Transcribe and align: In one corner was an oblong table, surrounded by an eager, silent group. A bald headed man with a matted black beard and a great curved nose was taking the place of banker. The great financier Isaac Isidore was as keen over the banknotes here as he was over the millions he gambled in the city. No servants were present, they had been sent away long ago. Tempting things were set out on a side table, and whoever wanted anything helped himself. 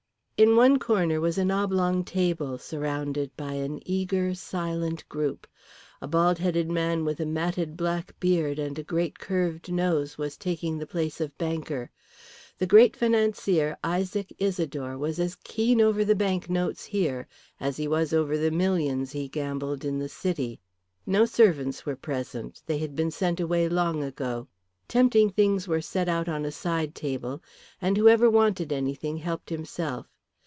In 0.43 0.55
one 0.55 0.79
corner 0.79 1.21
was 1.21 1.37
an 1.37 1.51
oblong 1.51 2.03
table, 2.03 2.57
surrounded 2.57 3.29
by 3.37 3.53
an 3.53 3.79
eager, 3.85 4.33
silent 4.33 5.07
group. 5.07 5.45
A 6.01 6.07
bald 6.07 6.39
headed 6.39 6.67
man 6.67 7.05
with 7.05 7.19
a 7.19 7.27
matted 7.27 7.77
black 7.77 8.19
beard 8.19 8.57
and 8.57 8.79
a 8.79 8.83
great 8.83 9.19
curved 9.19 9.71
nose 9.71 10.17
was 10.17 10.37
taking 10.37 10.79
the 10.79 10.87
place 10.87 11.21
of 11.21 11.37
banker. 11.37 11.91
The 12.57 12.65
great 12.65 12.95
financier 12.97 13.77
Isaac 13.83 14.33
Isidore 14.39 14.97
was 14.97 15.19
as 15.19 15.35
keen 15.43 15.79
over 15.79 16.03
the 16.03 16.15
banknotes 16.15 16.85
here 16.85 17.27
as 17.59 17.77
he 17.77 17.87
was 17.87 18.11
over 18.11 18.35
the 18.35 18.49
millions 18.49 19.11
he 19.11 19.27
gambled 19.29 19.85
in 19.85 19.99
the 19.99 20.09
city. 20.09 20.59
No 21.05 21.23
servants 21.25 21.85
were 21.85 21.95
present, 21.95 22.63
they 22.65 22.79
had 22.79 22.95
been 22.95 23.11
sent 23.11 23.39
away 23.39 23.69
long 23.69 24.01
ago. 24.01 24.47
Tempting 24.87 25.29
things 25.29 25.67
were 25.67 25.81
set 25.81 26.09
out 26.09 26.27
on 26.27 26.45
a 26.45 26.51
side 26.51 26.95
table, 26.95 27.43
and 27.79 27.95
whoever 27.95 28.27
wanted 28.27 28.71
anything 28.73 29.17
helped 29.17 29.51
himself. 29.51 30.07